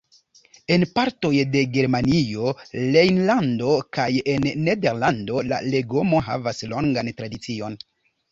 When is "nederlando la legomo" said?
4.69-6.23